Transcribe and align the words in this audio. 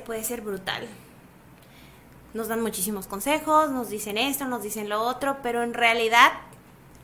puede 0.00 0.24
ser 0.24 0.40
brutal. 0.40 0.88
Nos 2.34 2.48
dan 2.48 2.62
muchísimos 2.62 3.06
consejos, 3.06 3.70
nos 3.70 3.90
dicen 3.90 4.16
esto, 4.16 4.46
nos 4.46 4.62
dicen 4.62 4.88
lo 4.88 5.02
otro, 5.02 5.38
pero 5.42 5.62
en 5.62 5.74
realidad, 5.74 6.32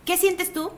¿qué 0.05 0.17
sientes 0.17 0.53
tú? 0.53 0.71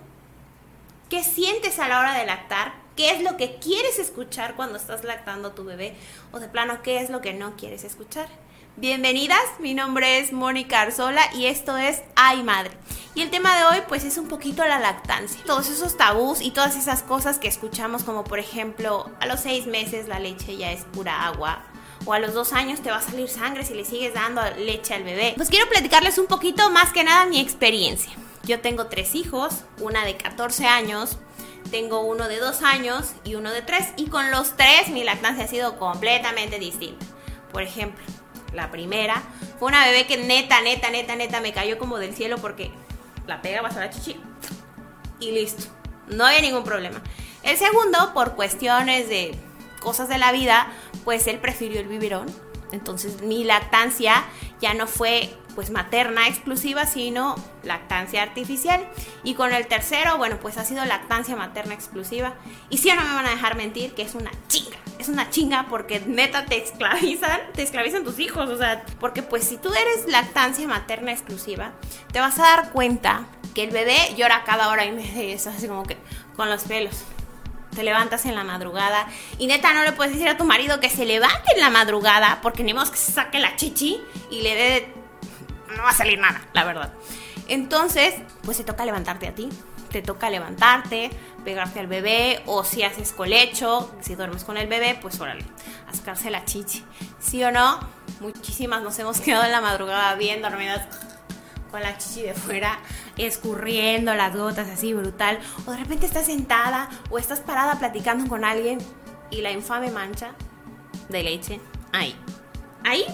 ¿Qué 1.09 1.23
sientes 1.23 1.79
a 1.79 1.89
la 1.89 2.01
hora 2.01 2.15
de 2.15 2.27
lactar? 2.27 2.75
¿Qué 2.97 3.13
es 3.13 3.23
lo 3.23 3.37
que 3.37 3.57
quieres 3.57 3.99
escuchar 3.99 4.57
cuando 4.57 4.77
estás 4.77 5.05
lactando 5.05 5.49
a 5.49 5.55
tu 5.55 5.65
bebé? 5.65 5.95
O 6.33 6.41
de 6.41 6.49
plano, 6.49 6.83
¿qué 6.83 7.01
es 7.01 7.11
lo 7.11 7.21
que 7.21 7.33
no 7.33 7.57
quieres 7.57 7.85
escuchar? 7.85 8.29
Bienvenidas, 8.77 9.43
mi 9.59 9.75
nombre 9.75 10.21
es 10.21 10.33
Mónica 10.33 10.81
Arzola 10.81 11.23
y 11.35 11.47
esto 11.47 11.77
es 11.77 12.03
Ay 12.15 12.43
Madre. 12.43 12.71
Y 13.15 13.23
el 13.23 13.31
tema 13.31 13.57
de 13.57 13.65
hoy 13.65 13.83
pues 13.89 14.05
es 14.05 14.17
un 14.17 14.29
poquito 14.29 14.65
la 14.65 14.79
lactancia. 14.79 15.43
Todos 15.45 15.69
esos 15.69 15.97
tabús 15.97 16.41
y 16.41 16.53
todas 16.53 16.77
esas 16.77 17.03
cosas 17.03 17.39
que 17.39 17.49
escuchamos 17.49 18.05
como 18.05 18.25
por 18.25 18.39
ejemplo 18.39 19.11
a 19.21 19.27
los 19.27 19.41
seis 19.41 19.67
meses 19.67 20.09
la 20.09 20.19
leche 20.19 20.57
ya 20.57 20.73
es 20.73 20.85
pura 20.85 21.27
agua. 21.27 21.65
O 22.07 22.13
a 22.13 22.19
los 22.19 22.35
dos 22.35 22.53
años 22.53 22.81
te 22.81 22.91
va 22.91 22.97
a 22.97 23.03
salir 23.03 23.29
sangre 23.29 23.65
si 23.65 23.75
le 23.75 23.85
sigues 23.85 24.15
dando 24.15 24.43
leche 24.59 24.95
al 24.95 25.05
bebé. 25.05 25.35
Pues 25.37 25.51
quiero 25.51 25.69
platicarles 25.69 26.19
un 26.19 26.27
poquito 26.27 26.71
más 26.71 26.93
que 26.93 27.05
nada 27.05 27.27
mi 27.27 27.41
experiencia. 27.41 28.13
Yo 28.43 28.61
tengo 28.61 28.87
tres 28.87 29.15
hijos, 29.15 29.65
una 29.81 30.05
de 30.05 30.17
14 30.17 30.67
años, 30.67 31.19
tengo 31.71 32.01
uno 32.01 32.27
de 32.27 32.39
dos 32.39 32.63
años 32.63 33.13
y 33.23 33.35
uno 33.35 33.53
de 33.53 33.63
tres. 33.63 33.89
Y 33.97 34.07
con 34.07 34.31
los 34.31 34.57
tres 34.57 34.89
mi 34.89 35.05
lactancia 35.05 35.45
ha 35.45 35.49
sido 35.49 35.79
completamente 35.79 36.59
distinta. 36.59 37.05
Por 37.53 37.63
ejemplo, 37.63 38.05
la 38.55 38.71
primera 38.71 39.23
fue 39.59 39.69
una 39.69 39.85
bebé 39.85 40.07
que 40.07 40.17
neta, 40.17 40.61
neta, 40.63 40.91
neta, 40.91 41.17
neta 41.17 41.41
me 41.41 41.53
cayó 41.53 41.79
como 41.79 41.99
del 41.99 42.15
cielo 42.15 42.39
porque 42.39 42.71
la 43.27 43.43
pega 43.43 43.63
vas 43.63 43.77
a 43.77 43.81
la 43.81 43.91
chichi 43.91 44.17
y 45.21 45.33
listo. 45.33 45.65
No 46.09 46.25
había 46.27 46.41
ningún 46.41 46.65
problema. 46.65 47.01
El 47.43 47.57
segundo, 47.57 48.13
por 48.13 48.35
cuestiones 48.35 49.09
de 49.09 49.35
cosas 49.81 50.09
de 50.09 50.19
la 50.19 50.31
vida, 50.33 50.69
pues 51.05 51.27
él 51.27 51.39
prefirió 51.39 51.81
el 51.81 51.89
biberón. 51.89 52.27
Entonces 52.73 53.23
mi 53.23 53.45
lactancia 53.45 54.25
ya 54.61 54.75
no 54.75 54.87
fue 54.87 55.35
pues 55.55 55.71
materna 55.71 56.29
exclusiva, 56.29 56.87
sino 56.87 57.35
lactancia 57.63 58.23
artificial. 58.23 58.87
Y 59.25 59.35
con 59.35 59.53
el 59.53 59.67
tercero, 59.67 60.17
bueno, 60.17 60.39
pues 60.41 60.57
ha 60.59 60.65
sido 60.65 60.85
lactancia 60.85 61.37
materna 61.37 61.75
exclusiva. 61.75 62.35
Y 62.69 62.79
si 62.79 62.89
no 62.93 63.03
me 63.03 63.15
van 63.15 63.27
a 63.27 63.31
dejar 63.31 63.57
mentir 63.57 63.93
que 63.95 64.03
es 64.03 64.15
una 64.15 64.31
chinga. 64.49 64.77
Es 64.99 65.09
una 65.09 65.31
chinga 65.31 65.67
porque 65.69 66.01
neta 66.01 66.45
te 66.45 66.63
esclavizan, 66.63 67.41
te 67.55 67.63
esclavizan 67.63 68.05
tus 68.05 68.19
hijos. 68.19 68.49
O 68.49 68.57
sea, 68.57 68.85
porque 69.01 69.23
pues 69.23 69.45
si 69.45 69.57
tú 69.57 69.71
eres 69.73 70.07
lactancia 70.07 70.67
materna 70.69 71.13
exclusiva, 71.13 71.73
te 72.13 72.21
vas 72.21 72.39
a 72.39 72.43
dar 72.43 72.71
cuenta 72.71 73.27
que 73.55 73.65
el 73.65 73.71
bebé 73.71 73.97
llora 74.17 74.45
cada 74.45 74.69
hora 74.69 74.85
y 74.85 74.93
media. 74.93 75.35
Es 75.35 75.47
así 75.47 75.67
como 75.67 75.83
que 75.83 75.97
con 76.37 76.49
los 76.49 76.63
pelos 76.65 77.05
te 77.75 77.83
levantas 77.83 78.27
en 78.27 78.35
la 78.35 78.45
madrugada 78.45 79.07
y 79.39 79.47
neta 79.47 79.73
no 79.73 79.83
le 79.83 79.93
puedes 79.93 80.13
decir 80.13 80.29
a 80.29 80.37
tu 80.37 80.45
marido 80.45 80.81
que 80.81 80.91
se 80.91 81.05
levante 81.05 81.55
en 81.55 81.61
la 81.61 81.71
madrugada 81.71 82.41
porque 82.43 82.63
ni 82.63 82.75
modo 82.75 82.91
que 82.91 82.99
se 82.99 83.13
saque 83.13 83.39
la 83.39 83.57
chichi 83.57 84.01
y 84.31 84.43
le 84.43 84.55
dé 84.55 84.95
no 85.77 85.83
va 85.83 85.91
a 85.91 85.95
salir 85.95 86.19
nada, 86.19 86.41
la 86.53 86.65
verdad. 86.65 86.93
Entonces, 87.49 88.15
pues 88.43 88.59
te 88.59 88.65
toca 88.65 88.85
levantarte 88.85 89.29
a 89.29 89.35
ti. 89.35 89.49
Te 89.91 90.03
toca 90.03 90.31
levantarte, 90.31 91.11
pegarte 91.45 91.81
al 91.81 91.89
bebé, 91.89 92.43
o 92.47 92.63
si 92.63 92.85
haces 92.85 93.11
colecho, 93.11 93.93
si 94.01 94.15
duermes 94.15 94.45
con 94.45 94.57
el 94.57 94.69
bebé, 94.69 94.97
pues 95.03 95.21
órale, 95.21 95.45
a 95.89 95.93
sacarse 95.93 96.31
la 96.31 96.45
chichi. 96.45 96.85
¿Sí 97.19 97.43
o 97.43 97.51
no? 97.51 97.81
Muchísimas 98.21 98.83
nos 98.83 98.97
hemos 99.01 99.21
quedado 99.21 99.45
en 99.45 99.51
la 99.51 99.61
madrugada 99.61 100.15
bien 100.15 100.43
dormidas 100.43 100.83
con 101.73 101.83
la 101.83 101.99
chichi 101.99 102.23
de 102.23 102.35
fuera, 102.35 102.79
escurriendo 103.17 104.15
las 104.15 104.37
gotas 104.37 104.69
así 104.69 104.95
brutal. 104.95 105.39
O 105.67 105.73
de 105.73 105.79
repente 105.79 106.07
estás 106.07 106.27
sentada 106.27 106.89
o 107.11 107.19
estás 107.19 107.41
parada 107.41 107.79
platicando 107.79 108.29
con 108.29 108.45
alguien 108.45 108.79
y 109.31 109.41
la 109.41 109.53
infame 109.53 109.91
mancha 109.91 110.33
de 111.09 111.23
leche 111.23 111.61
ahí. 111.93 112.15
Ahí 112.85 113.05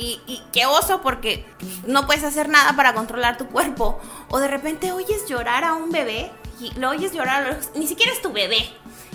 y, 0.00 0.42
qué 0.52 0.66
oso 0.66 1.02
porque 1.02 1.44
no 1.86 2.06
puedes 2.06 2.24
hacer 2.24 2.48
nada 2.48 2.74
para 2.74 2.94
controlar 2.94 3.36
tu 3.36 3.46
cuerpo. 3.46 4.00
O 4.28 4.38
de 4.38 4.48
repente 4.48 4.92
oyes 4.92 5.26
llorar 5.28 5.64
a 5.64 5.74
un 5.74 5.90
bebé 5.90 6.30
y 6.58 6.72
lo 6.78 6.90
oyes 6.90 7.12
llorar, 7.12 7.58
ni 7.74 7.86
siquiera 7.86 8.12
es 8.12 8.22
tu 8.22 8.32
bebé. 8.32 8.70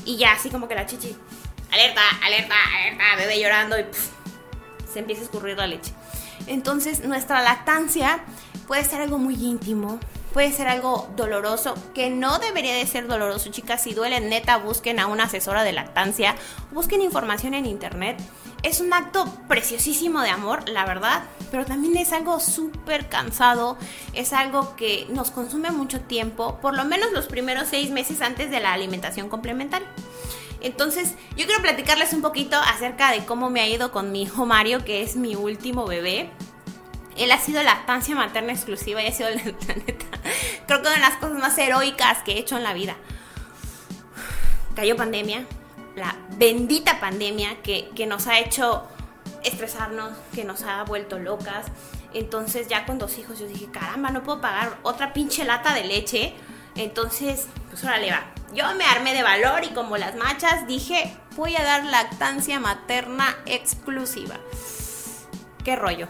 Y 0.06 0.18
ya, 0.18 0.34
así 0.34 0.50
como 0.50 0.68
que 0.68 0.76
la 0.76 0.86
chichi, 0.86 1.16
alerta, 1.72 2.02
alerta, 2.24 2.56
alerta, 2.78 3.04
bebé 3.18 3.40
llorando 3.40 3.80
y 3.80 3.86
se 4.92 5.00
empieza 5.00 5.22
a 5.22 5.26
escurrir 5.26 5.58
la 5.58 5.68
leche. 5.68 5.92
Entonces 6.48 7.04
nuestra 7.04 7.42
lactancia 7.42 8.20
puede 8.68 8.84
ser 8.84 9.02
algo 9.02 9.18
muy 9.18 9.36
íntimo, 9.36 10.00
puede 10.36 10.52
ser 10.52 10.68
algo 10.68 11.08
doloroso, 11.16 11.76
que 11.94 12.10
no 12.10 12.40
debería 12.40 12.76
de 12.76 12.86
ser 12.86 13.08
doloroso, 13.08 13.52
chicas. 13.52 13.82
Si 13.82 13.94
duele, 13.94 14.20
neta, 14.20 14.58
busquen 14.58 15.00
a 15.00 15.08
una 15.08 15.24
asesora 15.24 15.64
de 15.64 15.72
lactancia, 15.72 16.36
busquen 16.74 17.02
información 17.02 17.54
en 17.54 17.66
internet 17.66 18.22
es 18.66 18.82
un 18.82 18.92
acto 18.94 19.32
preciosísimo 19.48 20.22
de 20.22 20.32
amor, 20.32 20.68
la 20.68 20.86
verdad, 20.86 21.24
pero 21.52 21.66
también 21.66 21.96
es 21.98 22.12
algo 22.12 22.40
súper 22.40 23.08
cansado, 23.10 23.78
es 24.14 24.34
algo 24.34 24.76
que 24.76 25.06
nos 25.10 25.30
consume 25.30 25.70
mucho 25.70 26.02
tiempo, 26.02 26.58
por 26.62 26.76
lo 26.76 26.84
menos 26.84 27.12
los 27.12 27.28
primeros 27.28 27.68
seis 27.70 27.92
meses 27.92 28.22
antes 28.22 28.50
de 28.50 28.60
la 28.60 28.74
alimentación 28.74 29.30
complementaria. 29.30 29.88
Entonces, 30.62 31.14
yo 31.38 31.46
quiero 31.46 31.62
platicarles 31.62 32.12
un 32.14 32.24
poquito 32.24 32.58
acerca 32.58 33.12
de 33.12 33.24
cómo 33.24 33.52
me 33.52 33.62
ha 33.62 33.70
ido 33.70 33.92
con 33.92 34.12
mi 34.12 34.24
hijo 34.24 34.48
Mario, 34.48 34.84
que 34.84 35.04
es 35.04 35.16
mi 35.16 35.36
último 35.36 35.86
bebé. 35.86 36.32
Él 37.16 37.32
ha 37.32 37.40
sido 37.40 37.64
lactancia 37.64 38.16
materna 38.16 38.52
exclusiva 38.52 39.02
y 39.02 39.08
ha 39.08 39.12
sido, 39.12 39.30
la 39.68 39.76
neta, 39.76 40.06
creo 40.68 40.82
que 40.82 40.88
una 40.88 40.96
de 40.96 41.02
las 41.02 41.18
cosas 41.18 41.38
más 41.38 41.58
heroicas 41.58 42.24
que 42.24 42.34
he 42.34 42.40
hecho 42.40 42.58
en 42.58 42.64
la 42.64 42.74
vida. 42.74 42.96
Cayó 44.76 44.98
pandemia, 44.98 45.46
la 45.96 46.16
bendita 46.32 47.00
pandemia 47.00 47.62
que, 47.62 48.06
nos 48.08 48.28
ha 48.28 48.40
hecho 48.40 48.86
estresarnos, 49.44 50.12
que 50.34 50.44
nos 50.44 50.64
ha 50.64 50.84
vuelto 50.84 51.18
locas. 51.18 51.68
Entonces 52.14 52.68
ya 52.68 52.86
con 52.86 52.98
dos 52.98 53.18
hijos 53.18 53.40
yo 53.40 53.48
dije, 53.48 53.68
caramba, 53.72 54.10
no 54.10 54.24
puedo 54.24 54.42
pagar 54.42 54.78
otra 54.84 55.14
pinche 55.14 55.46
lata 55.46 55.74
de 55.74 55.86
leche. 55.86 56.34
Entonces, 56.76 57.48
pues 57.70 57.84
órale 57.84 58.12
va. 58.12 58.26
Yo 58.54 58.74
me 58.76 58.86
armé 58.86 59.14
de 59.14 59.24
valor 59.24 59.64
y 59.64 59.70
como 59.70 59.98
las 59.98 60.16
machas 60.16 60.68
dije, 60.68 61.16
voy 61.36 61.56
a 61.56 61.64
dar 61.64 61.86
lactancia 61.86 62.60
materna 62.60 63.36
exclusiva. 63.46 64.36
Qué 65.64 65.76
rollo. 65.76 66.08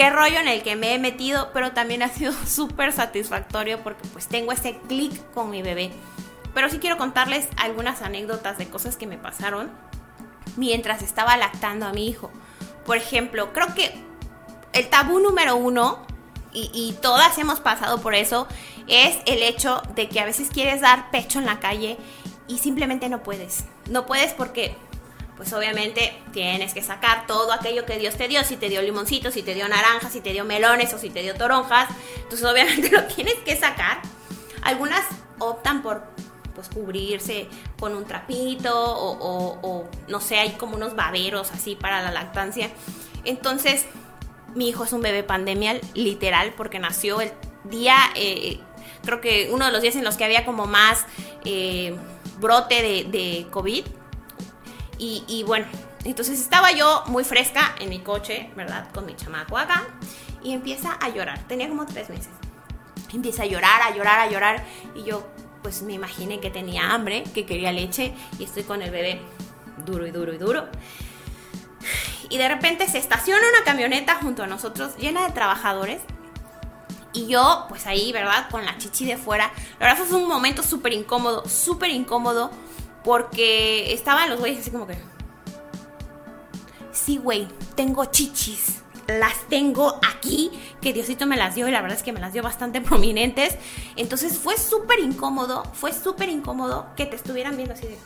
Qué 0.00 0.08
rollo 0.08 0.38
en 0.38 0.48
el 0.48 0.62
que 0.62 0.76
me 0.76 0.94
he 0.94 0.98
metido, 0.98 1.50
pero 1.52 1.72
también 1.72 2.02
ha 2.02 2.08
sido 2.08 2.32
súper 2.46 2.90
satisfactorio 2.90 3.82
porque 3.82 4.08
pues 4.14 4.28
tengo 4.28 4.50
ese 4.50 4.78
clic 4.88 5.12
con 5.34 5.50
mi 5.50 5.60
bebé. 5.60 5.90
Pero 6.54 6.70
sí 6.70 6.78
quiero 6.78 6.96
contarles 6.96 7.46
algunas 7.58 8.00
anécdotas 8.00 8.56
de 8.56 8.66
cosas 8.66 8.96
que 8.96 9.06
me 9.06 9.18
pasaron 9.18 9.70
mientras 10.56 11.02
estaba 11.02 11.36
lactando 11.36 11.84
a 11.84 11.92
mi 11.92 12.08
hijo. 12.08 12.30
Por 12.86 12.96
ejemplo, 12.96 13.52
creo 13.52 13.74
que 13.74 13.92
el 14.72 14.88
tabú 14.88 15.18
número 15.18 15.56
uno, 15.56 15.98
y, 16.50 16.96
todas 17.02 17.36
hemos 17.36 17.60
pasado 17.60 18.00
por 18.00 18.14
eso, 18.14 18.48
es 18.88 19.18
el 19.26 19.42
hecho 19.42 19.82
de 19.94 20.08
que 20.08 20.20
a 20.20 20.24
veces 20.24 20.48
quieres 20.48 20.80
dar 20.80 21.10
pecho 21.10 21.40
en 21.40 21.44
la 21.44 21.60
calle 21.60 21.98
y 22.48 22.56
simplemente 22.56 23.10
no 23.10 23.22
puedes. 23.22 23.64
No 23.90 24.06
puedes 24.06 24.32
porque 24.32 24.78
pues 25.40 25.54
obviamente 25.54 26.12
tienes 26.34 26.74
que 26.74 26.82
sacar 26.82 27.26
todo 27.26 27.50
aquello 27.54 27.86
que 27.86 27.96
Dios 27.96 28.14
te 28.14 28.28
dio, 28.28 28.44
si 28.44 28.58
te 28.58 28.68
dio 28.68 28.82
limoncitos, 28.82 29.32
si 29.32 29.42
te 29.42 29.54
dio 29.54 29.66
naranjas, 29.70 30.12
si 30.12 30.20
te 30.20 30.34
dio 30.34 30.44
melones 30.44 30.92
o 30.92 30.98
si 30.98 31.08
te 31.08 31.22
dio 31.22 31.34
toronjas, 31.34 31.88
entonces 32.16 32.46
obviamente 32.46 32.90
lo 32.92 33.04
tienes 33.04 33.36
que 33.36 33.56
sacar. 33.56 34.02
Algunas 34.60 35.02
optan 35.38 35.80
por 35.80 36.02
pues 36.54 36.68
cubrirse 36.68 37.48
con 37.78 37.96
un 37.96 38.04
trapito 38.04 38.70
o, 38.74 39.88
no 40.08 40.20
sé, 40.20 40.40
hay 40.40 40.50
como 40.58 40.76
unos 40.76 40.94
baberos 40.94 41.52
así 41.52 41.74
para 41.74 42.02
la 42.02 42.10
lactancia. 42.10 42.68
Entonces, 43.24 43.86
mi 44.54 44.68
hijo 44.68 44.84
es 44.84 44.92
un 44.92 45.00
bebé 45.00 45.22
pandemial, 45.22 45.80
literal, 45.94 46.52
porque 46.54 46.78
nació 46.78 47.22
el 47.22 47.32
día, 47.64 47.96
eh, 48.14 48.60
creo 49.06 49.22
que 49.22 49.48
uno 49.50 49.64
de 49.64 49.72
los 49.72 49.80
días 49.80 49.96
en 49.96 50.04
los 50.04 50.18
que 50.18 50.24
había 50.26 50.44
como 50.44 50.66
más 50.66 51.06
eh, 51.46 51.96
brote 52.40 53.06
de, 53.10 53.46
COVID. 53.50 53.86
Y, 55.02 55.44
bueno, 55.44 55.64
entonces 56.04 56.38
estaba 56.38 56.72
yo 56.72 57.04
muy 57.06 57.24
fresca 57.24 57.74
en 57.80 57.88
mi 57.88 58.00
coche, 58.00 58.50
¿verdad? 58.54 58.86
Con 58.92 59.06
mi 59.06 59.16
chamaco 59.16 59.56
acá. 59.56 59.86
Y 60.42 60.52
empieza 60.52 60.92
a 60.92 61.08
llorar. 61.08 61.38
Tenía 61.48 61.70
como 61.70 61.86
tres 61.86 62.10
meses. 62.10 62.28
Empieza 63.10 63.44
a 63.44 63.46
llorar, 63.46 63.80
a 63.80 63.96
llorar, 63.96 64.18
a 64.18 64.30
llorar. 64.30 64.62
Y 64.94 65.04
yo, 65.04 65.26
pues 65.62 65.80
me 65.80 65.94
imaginé 65.94 66.38
que 66.40 66.50
tenía 66.50 66.92
hambre, 66.92 67.24
que 67.34 67.46
quería 67.46 67.72
leche 67.72 68.12
y 68.38 68.44
estoy 68.44 68.64
con 68.64 68.82
el 68.82 68.90
bebé 68.90 69.22
duro 69.86 70.06
y 70.06 70.10
duro 70.10 70.34
y 70.34 70.38
duro. 70.38 70.68
Y 72.28 72.36
de 72.36 72.48
repente 72.48 72.86
se 72.86 72.98
estaciona 72.98 73.40
una 73.40 73.64
camioneta 73.64 74.16
junto 74.16 74.42
a 74.42 74.46
nosotros 74.46 74.96
llena 74.98 75.26
de 75.26 75.32
trabajadores. 75.32 76.02
Y 77.14 77.26
yo, 77.26 77.64
pues 77.70 77.86
ahí, 77.86 78.12
¿verdad? 78.12 78.50
Con 78.50 78.66
la 78.66 78.76
chichi 78.76 79.06
de 79.06 79.16
fuera. 79.16 79.50
La 79.78 79.88
verdad 79.88 80.04
fue 80.04 80.18
un 80.18 80.28
momento 80.28 80.62
súper 80.62 80.92
incómodo, 80.92 81.48
súper 81.48 81.88
incómodo. 81.88 82.50
Porque 83.04 83.92
estaban 83.92 84.28
los 84.30 84.40
güeyes 84.40 84.60
así 84.60 84.70
como 84.70 84.86
que... 84.86 84.98
Sí, 86.92 87.18
güey, 87.18 87.48
tengo 87.74 88.04
chichis 88.06 88.80
las 89.18 89.48
tengo 89.48 89.98
aquí, 90.08 90.50
que 90.80 90.92
Diosito 90.92 91.26
me 91.26 91.36
las 91.36 91.54
dio 91.54 91.66
y 91.68 91.70
la 91.70 91.80
verdad 91.80 91.96
es 91.96 92.02
que 92.02 92.12
me 92.12 92.20
las 92.20 92.32
dio 92.32 92.42
bastante 92.42 92.80
prominentes. 92.80 93.56
Entonces 93.96 94.38
fue 94.38 94.56
súper 94.56 95.00
incómodo, 95.00 95.64
fue 95.74 95.92
súper 95.92 96.28
incómodo 96.28 96.86
que 96.96 97.06
te 97.06 97.16
estuvieran 97.16 97.56
viendo 97.56 97.74
así 97.74 97.86
de... 97.86 97.98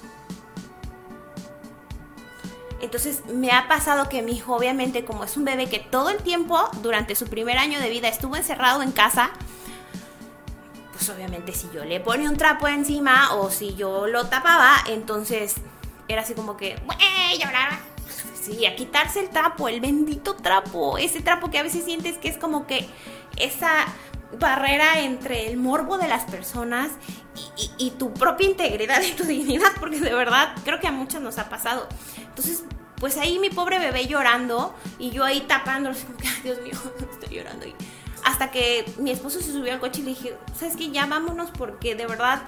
Entonces 2.80 3.22
me 3.32 3.50
ha 3.50 3.66
pasado 3.66 4.10
que 4.10 4.20
mi 4.20 4.32
hijo, 4.32 4.54
obviamente, 4.54 5.06
como 5.06 5.24
es 5.24 5.38
un 5.38 5.44
bebé 5.46 5.70
que 5.70 5.78
todo 5.78 6.10
el 6.10 6.18
tiempo, 6.18 6.68
durante 6.82 7.14
su 7.14 7.26
primer 7.26 7.56
año 7.56 7.80
de 7.80 7.88
vida, 7.88 8.08
estuvo 8.08 8.36
encerrado 8.36 8.82
en 8.82 8.92
casa, 8.92 9.30
pues 10.94 11.08
obviamente 11.10 11.52
si 11.52 11.68
yo 11.74 11.84
le 11.84 11.98
ponía 11.98 12.30
un 12.30 12.36
trapo 12.36 12.68
encima 12.68 13.34
o 13.34 13.50
si 13.50 13.74
yo 13.74 14.06
lo 14.06 14.26
tapaba, 14.26 14.76
entonces 14.86 15.56
era 16.06 16.22
así 16.22 16.34
como 16.34 16.56
que, 16.56 16.80
¡Wey! 16.86 17.38
lloraba. 17.38 17.80
Sí, 18.40 18.64
a 18.66 18.76
quitarse 18.76 19.20
el 19.20 19.30
trapo, 19.30 19.68
el 19.68 19.80
bendito 19.80 20.36
trapo, 20.36 20.98
ese 20.98 21.20
trapo 21.20 21.50
que 21.50 21.58
a 21.58 21.62
veces 21.62 21.84
sientes 21.84 22.18
que 22.18 22.28
es 22.28 22.36
como 22.36 22.66
que 22.66 22.86
esa 23.38 23.86
barrera 24.38 25.00
entre 25.00 25.48
el 25.48 25.56
morbo 25.56 25.98
de 25.98 26.08
las 26.08 26.24
personas 26.24 26.90
y, 27.78 27.90
tu 27.92 28.12
propia 28.12 28.46
integridad 28.46 29.00
y 29.02 29.12
tu 29.12 29.24
dignidad, 29.24 29.72
porque 29.80 29.98
de 29.98 30.14
verdad 30.14 30.54
creo 30.64 30.78
que 30.78 30.86
a 30.86 30.92
muchos 30.92 31.22
nos 31.22 31.38
ha 31.38 31.48
pasado. 31.48 31.88
Entonces, 32.18 32.64
pues 32.96 33.16
ahí 33.16 33.38
mi 33.38 33.50
pobre 33.50 33.78
bebé 33.78 34.06
llorando 34.06 34.74
y 34.98 35.10
yo 35.10 35.24
ahí 35.24 35.40
tapándolo, 35.40 35.96
como 35.96 36.18
que, 36.18 36.28
Dios 36.42 36.60
mío, 36.60 36.78
estoy 37.12 37.36
llorando. 37.36 37.66
Y 37.66 37.74
hasta 38.24 38.50
que 38.50 38.84
mi 38.98 39.10
esposo 39.10 39.40
se 39.40 39.52
subió 39.52 39.72
al 39.72 39.80
coche 39.80 40.00
y 40.00 40.04
le 40.04 40.10
dije, 40.10 40.36
¿sabes 40.58 40.76
qué? 40.76 40.90
Ya 40.90 41.06
vámonos 41.06 41.50
porque 41.50 41.94
de 41.94 42.06
verdad 42.06 42.42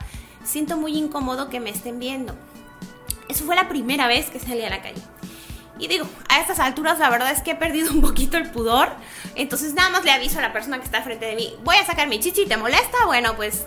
siento 0.45 0.77
muy 0.77 0.97
incómodo 0.97 1.49
que 1.51 1.61
me 1.61 1.71
estén 1.71 1.99
viendo. 1.99 2.35
Eso 3.29 3.45
fue 3.45 3.57
la 3.57 3.69
primera 3.69 4.07
vez 4.07 4.31
que 4.31 4.41
salí 4.41 4.63
a 4.65 4.71
la 4.71 4.83
calle. 4.83 5.03
Y 5.79 5.89
digo, 5.89 6.07
a 6.29 6.41
estas 6.41 6.59
alturas 6.59 6.99
la 6.99 7.11
verdad 7.11 7.31
es 7.31 7.43
que 7.43 7.51
he 7.51 7.55
perdido 7.55 7.93
un 7.93 8.01
poquito 8.01 8.39
el 8.39 8.51
pudor. 8.51 8.89
Entonces 9.35 9.75
nada 9.75 9.91
más 9.91 10.05
le 10.05 10.13
aviso 10.13 10.39
a 10.39 10.43
la 10.43 10.53
persona 10.53 10.79
que 10.79 10.85
está 10.85 11.03
frente 11.03 11.27
de 11.27 11.37
mí, 11.37 11.55
voy 11.63 11.77
a 11.77 11.85
sacar 11.85 12.09
mi 12.09 12.21
chichi, 12.21 12.47
¿te 12.47 12.57
molesta? 12.57 13.05
Bueno, 13.05 13.37
pues 13.37 13.65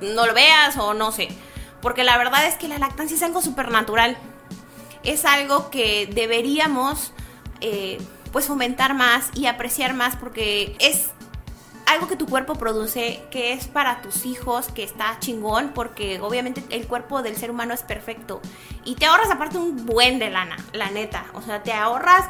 no 0.00 0.26
lo 0.26 0.34
veas 0.34 0.76
o 0.76 0.94
no 0.94 1.12
sé. 1.12 1.28
Porque 1.80 2.02
la 2.02 2.18
verdad 2.18 2.46
es 2.46 2.56
que 2.56 2.66
la 2.66 2.78
lactancia 2.78 3.16
es 3.16 3.22
algo 3.22 3.40
súper 3.42 3.70
natural. 3.70 4.16
Es 5.04 5.24
algo 5.24 5.70
que 5.70 6.08
deberíamos 6.12 7.12
eh, 7.60 7.98
pues 8.32 8.46
fomentar 8.46 8.94
más 8.94 9.30
y 9.34 9.46
apreciar 9.46 9.94
más 9.94 10.16
porque 10.16 10.76
es 10.80 11.10
algo 11.88 12.06
que 12.06 12.16
tu 12.16 12.26
cuerpo 12.26 12.54
produce, 12.54 13.22
que 13.30 13.52
es 13.52 13.66
para 13.66 14.02
tus 14.02 14.26
hijos, 14.26 14.68
que 14.68 14.84
está 14.84 15.18
chingón, 15.20 15.72
porque 15.74 16.20
obviamente 16.20 16.62
el 16.70 16.86
cuerpo 16.86 17.22
del 17.22 17.36
ser 17.36 17.50
humano 17.50 17.72
es 17.72 17.82
perfecto. 17.82 18.42
Y 18.84 18.94
te 18.96 19.06
ahorras 19.06 19.30
aparte 19.30 19.56
un 19.56 19.86
buen 19.86 20.18
de 20.18 20.28
lana, 20.28 20.56
la 20.72 20.90
neta. 20.90 21.24
O 21.32 21.40
sea, 21.40 21.62
te 21.62 21.72
ahorras 21.72 22.26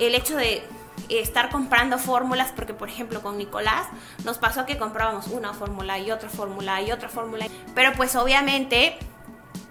el 0.00 0.14
hecho 0.16 0.36
de 0.36 0.66
estar 1.08 1.50
comprando 1.50 1.98
fórmulas, 1.98 2.52
porque 2.56 2.74
por 2.74 2.88
ejemplo 2.88 3.22
con 3.22 3.38
Nicolás 3.38 3.86
nos 4.24 4.38
pasó 4.38 4.66
que 4.66 4.76
comprábamos 4.76 5.28
una 5.28 5.54
fórmula 5.54 6.00
y 6.00 6.10
otra 6.10 6.28
fórmula 6.28 6.82
y 6.82 6.90
otra 6.90 7.08
fórmula. 7.08 7.46
Pero 7.74 7.92
pues 7.92 8.16
obviamente 8.16 8.98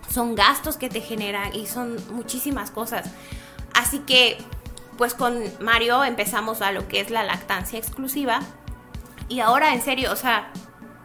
son 0.09 0.35
gastos 0.35 0.77
que 0.77 0.87
te 0.87 1.01
generan 1.01 1.53
y 1.53 1.67
son 1.67 1.97
muchísimas 2.11 2.71
cosas. 2.71 3.09
Así 3.73 3.99
que 3.99 4.37
pues 4.97 5.13
con 5.13 5.43
Mario 5.59 6.05
empezamos 6.05 6.61
a 6.61 6.71
lo 6.71 6.87
que 6.87 7.01
es 7.01 7.09
la 7.09 7.23
lactancia 7.23 7.77
exclusiva 7.77 8.39
y 9.29 9.39
ahora, 9.39 9.73
en 9.73 9.81
serio, 9.81 10.11
o 10.11 10.15
sea, 10.15 10.51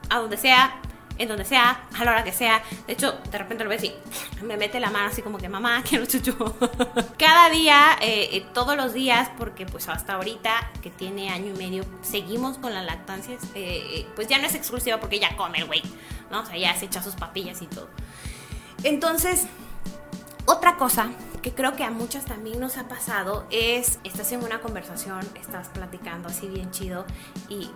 a 0.09 0.19
donde 0.19 0.37
sea, 0.37 0.81
en 1.21 1.29
donde 1.29 1.45
sea, 1.45 1.83
a 1.95 2.05
la 2.05 2.13
hora 2.13 2.25
que 2.25 2.33
sea. 2.33 2.63
De 2.87 2.95
hecho, 2.95 3.13
de 3.31 3.39
repente 3.39 3.63
lo 3.63 3.71
ves 3.71 3.85
y 3.85 3.95
me 4.43 4.57
mete 4.57 4.81
la 4.81 4.91
mano 4.91 5.09
así 5.09 5.23
como 5.23 5.39
que, 5.39 5.49
mamá, 5.49 5.83
quiero 5.89 6.07
chuchu. 6.07 6.35
Cada 7.19 7.51
día, 7.51 7.97
eh, 8.01 8.31
eh, 8.33 8.47
todos 8.55 8.77
los 8.77 8.93
días, 8.93 9.31
porque 9.37 9.67
pues 9.67 9.89
hasta 9.89 10.15
ahorita, 10.15 10.71
que 10.83 10.91
tiene 10.91 11.31
año 11.31 11.55
y 11.55 11.59
medio, 11.59 11.85
seguimos 12.03 12.59
con 12.59 12.75
la 12.75 12.83
lactancia. 12.83 13.37
Eh, 13.55 14.07
pues 14.15 14.29
ya 14.29 14.39
no 14.39 14.47
es 14.47 14.55
exclusiva 14.55 14.99
porque 14.99 15.19
ya 15.19 15.37
come 15.37 15.59
el 15.59 15.67
güey, 15.67 15.83
¿no? 16.31 16.41
O 16.41 16.47
sea, 16.47 16.57
ya 16.57 16.75
se 16.75 16.87
echa 16.87 17.03
sus 17.03 17.15
papillas 17.15 17.61
y 17.63 17.67
todo. 17.67 17.89
Entonces, 18.83 19.47
otra 20.47 20.77
cosa 20.77 21.11
que 21.43 21.53
creo 21.53 21.75
que 21.77 21.85
a 21.85 21.91
muchas 21.91 22.25
también 22.25 22.61
nos 22.61 22.77
ha 22.77 22.89
pasado 22.89 23.47
es, 23.51 23.99
estás 24.05 24.33
en 24.33 24.43
una 24.43 24.61
conversación, 24.61 25.21
estás 25.41 25.69
platicando 25.69 26.29
así 26.29 26.49
bien 26.49 26.71
chido 26.71 27.07
y 27.49 27.71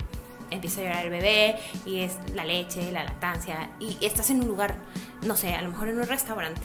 empieza 0.51 0.81
a 0.81 0.85
llorar 0.85 1.05
el 1.05 1.11
bebé 1.11 1.59
y 1.85 2.01
es 2.01 2.19
la 2.35 2.45
leche, 2.45 2.91
la 2.93 3.05
lactancia 3.05 3.71
y 3.81 3.97
estás 4.05 4.31
en 4.31 4.41
un 4.41 4.49
lugar, 4.49 4.77
no 5.23 5.37
sé, 5.37 5.55
a 5.55 5.63
lo 5.63 5.71
mejor 5.71 5.89
en 5.89 5.99
un 5.99 6.07
restaurante 6.07 6.63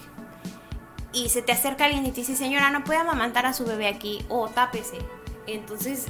y 1.12 1.30
se 1.30 1.42
te 1.42 1.52
acerca 1.52 1.86
alguien 1.86 2.06
y 2.06 2.12
te 2.12 2.22
dice, 2.22 2.36
señora, 2.36 2.70
no 2.70 2.84
puede 2.84 3.00
amamantar 3.00 3.46
a 3.46 3.54
su 3.54 3.66
bebé 3.66 3.88
aquí 3.88 4.24
o 4.30 4.48
tápese. 4.48 5.00
Entonces, 5.48 6.06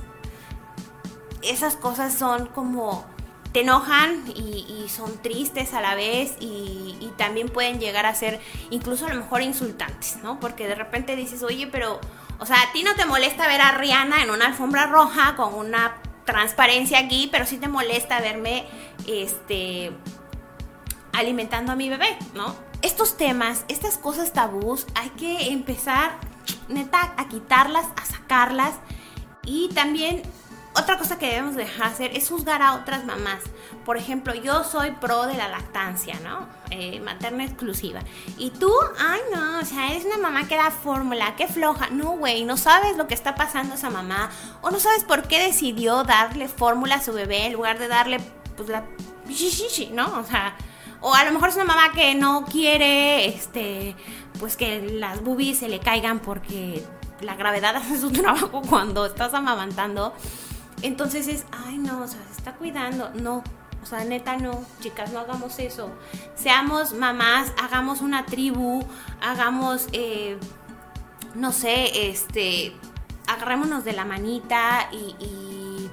esas 1.42 1.76
cosas 1.76 2.14
son 2.14 2.48
como 2.48 3.06
te 3.54 3.62
enojan 3.62 4.26
y, 4.28 4.86
son 4.90 5.22
tristes 5.22 5.74
a 5.74 5.82
la 5.82 5.94
vez 5.94 6.36
y, 6.40 6.98
y, 7.00 7.14
también 7.16 7.48
pueden 7.48 7.80
llegar 7.80 8.08
a 8.08 8.16
ser 8.16 8.40
incluso 8.72 9.06
a 9.06 9.10
lo 9.10 9.16
mejor 9.16 9.44
insultantes, 9.44 10.18
¿no? 10.24 10.40
Porque 10.40 10.68
de 10.68 10.74
repente 10.74 11.16
dices, 11.16 11.44
oye, 11.44 11.68
pero, 11.68 12.00
o 12.40 12.46
sea, 12.46 12.58
a 12.62 12.72
ti 12.72 12.84
no 12.84 12.96
te 12.96 13.06
molesta 13.06 13.48
ver 13.48 13.62
a 13.62 13.72
Rihanna 13.72 14.24
en 14.24 14.32
una 14.32 14.48
alfombra 14.48 14.88
roja 14.88 15.36
con 15.36 15.54
una 15.54 15.96
transparencia 16.32 17.00
aquí, 17.00 17.28
pero 17.32 17.46
sí 17.46 17.58
te 17.58 17.68
molesta 17.68 18.20
verme 18.20 18.66
este 19.08 19.92
alimentando 21.14 21.72
a 21.72 21.76
mi 21.76 21.90
bebé, 21.90 22.18
¿no? 22.34 22.56
Estos 22.82 23.18
temas, 23.18 23.66
estas 23.68 23.98
cosas 23.98 24.32
tabús, 24.32 24.86
hay 24.96 25.10
que 25.12 25.52
empezar 25.52 26.12
neta 26.70 27.14
a 27.18 27.28
quitarlas, 27.28 27.86
a 27.96 28.06
sacarlas 28.06 28.76
y 29.44 29.70
también 29.70 30.22
otra 30.76 30.98
cosa 30.98 31.18
que 31.18 31.28
debemos 31.28 31.56
dejar 31.56 31.88
hacer 31.88 32.16
es 32.16 32.30
juzgar 32.30 32.62
a 32.62 32.76
otras 32.76 33.04
mamás. 33.04 33.42
Por 33.86 33.98
ejemplo, 33.98 34.34
yo 34.36 34.64
soy 34.64 34.92
pro 34.92 35.26
de 35.26 35.36
la 35.36 35.48
lactancia, 35.48 36.20
¿no? 36.24 36.48
Eh, 36.70 37.00
materna 37.00 37.44
exclusiva. 37.44 38.02
Y 38.38 38.52
tú, 38.52 38.72
ay 39.00 39.20
no, 39.34 39.60
o 39.60 39.66
sea, 39.66 39.92
eres 39.92 40.06
una 40.06 40.18
mamá 40.18 40.48
que 40.48 40.56
da 40.56 40.72
fórmula, 40.72 41.36
que 41.36 41.48
floja. 41.48 41.90
No, 41.90 42.12
güey, 42.12 42.46
no 42.46 42.56
sabes 42.56 42.98
lo 42.98 43.08
que 43.08 43.16
está 43.16 43.36
pasando 43.36 43.76
esa 43.76 43.90
mamá. 43.90 44.30
O 44.62 44.70
no 44.70 44.80
sabes 44.80 45.04
por 45.04 45.28
qué 45.28 45.40
decidió 45.40 46.04
darle 46.04 46.48
fórmula 46.48 46.96
a 46.96 47.02
su 47.02 47.14
bebé 47.14 47.48
en 47.48 47.54
lugar 47.54 47.80
de 47.80 47.88
darle, 47.88 48.20
pues, 48.56 48.70
la... 48.70 48.84
¿no? 49.92 50.20
O 50.20 50.24
sea, 50.24 50.56
o 51.02 51.14
a 51.14 51.24
lo 51.24 51.32
mejor 51.32 51.50
es 51.50 51.56
una 51.56 51.66
mamá 51.66 51.92
que 51.94 52.16
no 52.16 52.46
quiere, 52.46 53.28
este, 53.28 53.96
pues 54.40 54.58
que 54.58 54.82
las 54.82 55.24
boobies 55.24 55.60
se 55.60 55.70
le 55.70 55.80
caigan 55.80 56.20
porque 56.20 56.84
la 57.22 57.36
gravedad 57.36 57.76
hace 57.76 58.00
su 58.00 58.12
trabajo 58.12 58.62
cuando 58.62 59.06
estás 59.06 59.34
amamantando. 59.34 60.14
Entonces 60.82 61.28
es, 61.28 61.46
ay 61.66 61.78
no, 61.78 62.02
o 62.02 62.08
sea, 62.08 62.20
se 62.32 62.38
está 62.38 62.54
cuidando. 62.54 63.10
No, 63.16 63.44
o 63.82 63.86
sea, 63.86 64.04
neta 64.04 64.38
no, 64.38 64.64
chicas, 64.82 65.12
no 65.12 65.20
hagamos 65.20 65.60
eso. 65.60 65.92
Seamos 66.36 66.94
mamás, 66.94 67.54
hagamos 67.62 68.02
una 68.02 68.26
tribu, 68.26 68.84
hagamos, 69.22 69.88
eh, 69.94 70.38
no 71.36 71.52
sé, 71.52 72.10
este, 72.10 72.74
agarrémonos 73.28 73.86
de 73.86 73.94
la 73.94 74.06
manita 74.06 74.90
y, 74.92 75.90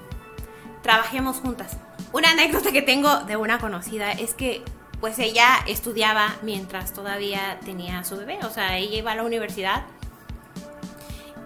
trabajemos 0.82 1.38
juntas. 1.38 1.78
Una 2.12 2.30
anécdota 2.30 2.70
que 2.70 2.80
tengo 2.80 3.24
de 3.24 3.36
una 3.36 3.58
conocida 3.58 4.12
es 4.12 4.34
que 4.34 4.62
pues 5.00 5.18
ella 5.18 5.58
estudiaba 5.66 6.36
mientras 6.42 6.92
todavía 6.92 7.58
tenía 7.64 8.04
su 8.04 8.16
bebé, 8.16 8.38
o 8.44 8.50
sea, 8.50 8.78
ella 8.78 8.96
iba 8.98 9.10
a 9.10 9.16
la 9.16 9.24
universidad 9.24 9.82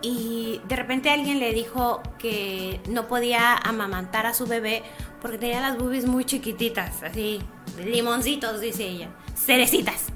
y 0.02 0.60
de 0.66 0.76
repente 0.76 1.10
alguien 1.10 1.38
le 1.38 1.52
dijo 1.52 2.02
que 2.18 2.80
no 2.88 3.08
podía 3.08 3.56
amamantar 3.56 4.26
a 4.26 4.34
su 4.34 4.46
bebé 4.46 4.82
porque 5.20 5.38
tenía 5.38 5.60
las 5.60 5.76
boobies 5.76 6.06
muy 6.06 6.24
chiquititas, 6.24 7.02
así, 7.02 7.40
limoncitos, 7.84 8.60
dice 8.60 8.84
ella, 8.84 9.08
cerecitas. 9.36 10.06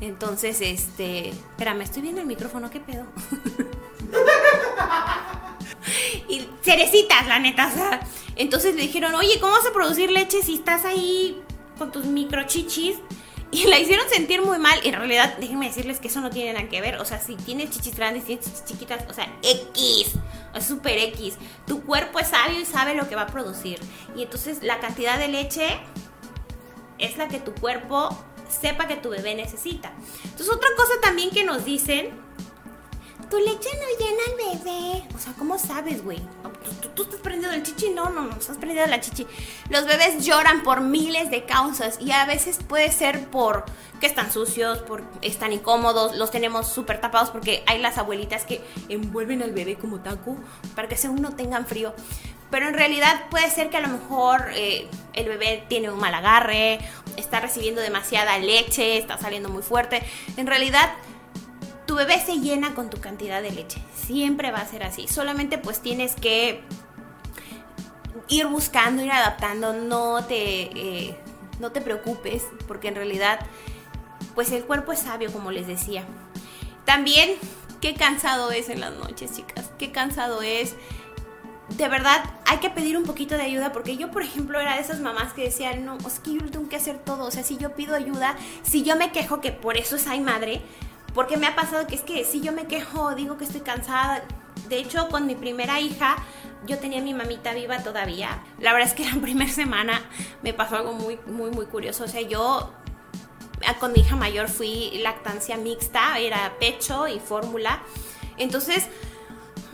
Entonces, 0.00 0.60
este, 0.60 1.30
espérame, 1.30 1.82
estoy 1.82 2.02
viendo 2.02 2.20
el 2.20 2.26
micrófono, 2.26 2.70
¿qué 2.70 2.80
pedo? 2.80 3.06
y 6.28 6.46
cerecitas, 6.62 7.26
la 7.26 7.38
neta. 7.38 8.00
Entonces 8.36 8.74
le 8.74 8.82
dijeron, 8.82 9.14
oye, 9.14 9.38
¿cómo 9.40 9.52
vas 9.52 9.66
a 9.66 9.72
producir 9.72 10.10
leche 10.10 10.42
si 10.42 10.54
estás 10.54 10.84
ahí 10.84 11.40
con 11.78 11.92
tus 11.92 12.04
microchichis? 12.04 12.96
Y 13.50 13.64
la 13.68 13.78
hicieron 13.78 14.08
sentir 14.08 14.42
muy 14.42 14.58
mal. 14.58 14.78
En 14.84 14.94
realidad, 14.94 15.36
déjenme 15.38 15.68
decirles 15.68 16.00
que 16.00 16.08
eso 16.08 16.20
no 16.20 16.30
tiene 16.30 16.52
nada 16.52 16.68
que 16.68 16.80
ver. 16.80 16.96
O 16.96 17.04
sea, 17.04 17.20
si 17.20 17.36
tienes 17.36 17.70
chichis 17.70 17.94
grandes, 17.94 18.24
tienes 18.24 18.44
chichis 18.44 18.64
chiquitas, 18.64 19.04
o 19.08 19.12
sea, 19.12 19.32
X. 19.42 20.14
Es 20.54 20.66
súper 20.66 20.98
X. 20.98 21.34
Tu 21.66 21.82
cuerpo 21.82 22.18
es 22.18 22.28
sabio 22.28 22.60
y 22.60 22.64
sabe 22.64 22.94
lo 22.94 23.08
que 23.08 23.14
va 23.14 23.22
a 23.22 23.26
producir. 23.26 23.78
Y 24.16 24.22
entonces 24.22 24.62
la 24.62 24.80
cantidad 24.80 25.18
de 25.18 25.28
leche 25.28 25.78
es 26.98 27.16
la 27.16 27.28
que 27.28 27.38
tu 27.38 27.54
cuerpo 27.54 28.16
sepa 28.48 28.86
que 28.86 28.96
tu 28.96 29.10
bebé 29.10 29.34
necesita. 29.34 29.92
Entonces, 30.24 30.50
otra 30.50 30.68
cosa 30.76 30.94
también 31.02 31.30
que 31.30 31.44
nos 31.44 31.64
dicen 31.64 32.10
tu 33.30 33.38
leche 33.38 33.68
no 33.74 33.98
llena 33.98 34.22
al 34.28 34.58
bebé. 34.58 35.08
O 35.14 35.18
sea, 35.18 35.32
¿cómo 35.38 35.58
sabes, 35.58 36.02
güey? 36.02 36.20
¿Tú, 36.94 37.02
estás 37.02 37.20
prendido 37.20 37.52
el 37.52 37.62
chichi? 37.62 37.90
No, 37.90 38.10
no, 38.10 38.22
no, 38.22 38.36
estás 38.36 38.56
prendido 38.56 38.86
la 38.86 39.00
chichi. 39.00 39.26
Los 39.68 39.86
bebés 39.86 40.24
lloran 40.24 40.62
por 40.62 40.80
miles 40.80 41.30
de 41.30 41.44
causas 41.44 41.98
y 42.00 42.12
a 42.12 42.24
veces 42.24 42.58
puede 42.66 42.90
ser 42.92 43.28
por 43.28 43.64
que 44.00 44.06
están 44.06 44.30
sucios, 44.30 44.78
por 44.78 45.02
están 45.22 45.52
incómodos, 45.52 46.16
los 46.16 46.30
tenemos 46.30 46.68
súper 46.68 47.00
tapados 47.00 47.30
porque 47.30 47.64
hay 47.66 47.80
las 47.80 47.98
abuelitas 47.98 48.44
que 48.44 48.60
envuelven 48.88 49.42
al 49.42 49.52
bebé 49.52 49.76
como 49.76 50.00
taco 50.00 50.36
para 50.74 50.88
que 50.88 50.96
según 50.96 51.22
no 51.22 51.34
tengan 51.34 51.66
frío. 51.66 51.94
Pero 52.50 52.68
en 52.68 52.74
realidad 52.74 53.24
puede 53.28 53.50
ser 53.50 53.70
que 53.70 53.76
a 53.76 53.80
lo 53.80 53.88
mejor 53.88 54.50
eh, 54.54 54.86
el 55.14 55.26
bebé 55.26 55.64
tiene 55.68 55.90
un 55.90 55.98
mal 55.98 56.14
agarre, 56.14 56.78
está 57.16 57.40
recibiendo 57.40 57.80
demasiada 57.80 58.38
leche, 58.38 58.98
está 58.98 59.18
saliendo 59.18 59.48
muy 59.48 59.62
fuerte. 59.62 60.02
En 60.36 60.46
realidad 60.46 60.92
bebé 61.96 62.20
se 62.24 62.38
llena 62.38 62.74
con 62.74 62.90
tu 62.90 63.00
cantidad 63.00 63.42
de 63.42 63.50
leche. 63.50 63.82
Siempre 63.94 64.50
va 64.50 64.58
a 64.58 64.66
ser 64.66 64.84
así. 64.84 65.08
Solamente 65.08 65.58
pues 65.58 65.80
tienes 65.80 66.14
que 66.14 66.60
ir 68.28 68.46
buscando, 68.46 69.02
ir 69.02 69.10
adaptando. 69.10 69.72
No 69.72 70.24
te, 70.24 70.62
eh, 70.62 71.16
no 71.58 71.72
te 71.72 71.80
preocupes 71.80 72.44
porque 72.68 72.88
en 72.88 72.94
realidad 72.94 73.40
pues 74.34 74.52
el 74.52 74.64
cuerpo 74.64 74.92
es 74.92 75.00
sabio 75.00 75.32
como 75.32 75.50
les 75.50 75.66
decía. 75.66 76.04
También 76.84 77.30
qué 77.80 77.94
cansado 77.94 78.52
es 78.52 78.68
en 78.68 78.80
las 78.80 78.94
noches, 78.94 79.34
chicas. 79.34 79.70
Qué 79.78 79.90
cansado 79.90 80.42
es 80.42 80.76
de 81.68 81.88
verdad 81.88 82.22
hay 82.46 82.58
que 82.58 82.70
pedir 82.70 82.96
un 82.96 83.04
poquito 83.04 83.36
de 83.36 83.42
ayuda 83.42 83.72
porque 83.72 83.96
yo, 83.96 84.10
por 84.10 84.22
ejemplo, 84.22 84.60
era 84.60 84.76
de 84.76 84.80
esas 84.80 85.00
mamás 85.00 85.32
que 85.32 85.42
decían, 85.42 85.84
no, 85.84 85.98
es 85.98 86.20
que 86.20 86.34
yo 86.34 86.50
tengo 86.50 86.68
que 86.68 86.76
hacer 86.76 86.98
todo, 86.98 87.24
o 87.24 87.30
sea, 87.30 87.42
si 87.42 87.56
yo 87.56 87.74
pido 87.74 87.96
ayuda, 87.96 88.36
si 88.62 88.82
yo 88.82 88.96
me 88.96 89.10
quejo 89.10 89.40
que 89.40 89.50
por 89.50 89.76
eso 89.76 89.96
es 89.96 90.06
ay 90.06 90.20
madre, 90.20 90.62
porque 91.16 91.38
me 91.38 91.46
ha 91.46 91.56
pasado 91.56 91.86
que 91.86 91.94
es 91.94 92.02
que 92.02 92.24
si 92.24 92.42
yo 92.42 92.52
me 92.52 92.66
quejo, 92.66 93.14
digo 93.14 93.38
que 93.38 93.44
estoy 93.44 93.62
cansada, 93.62 94.22
de 94.68 94.78
hecho, 94.78 95.08
con 95.08 95.26
mi 95.26 95.34
primera 95.34 95.80
hija, 95.80 96.16
yo 96.66 96.78
tenía 96.78 97.00
mi 97.00 97.14
mamita 97.14 97.54
viva 97.54 97.82
todavía. 97.82 98.42
La 98.60 98.74
verdad 98.74 98.88
es 98.88 98.94
que 98.94 99.04
la 99.12 99.18
primera 99.20 99.50
semana 99.50 100.02
me 100.42 100.52
pasó 100.52 100.76
algo 100.76 100.92
muy, 100.92 101.18
muy, 101.26 101.50
muy 101.50 101.64
curioso. 101.64 102.04
O 102.04 102.08
sea, 102.08 102.20
yo 102.20 102.70
ah, 103.66 103.74
con 103.80 103.92
mi 103.92 104.00
hija 104.00 104.14
mayor 104.14 104.48
fui 104.48 104.90
lactancia 105.02 105.56
mixta, 105.56 106.18
era 106.18 106.52
pecho 106.60 107.08
y 107.08 107.18
fórmula. 107.18 107.80
Entonces, 108.36 108.86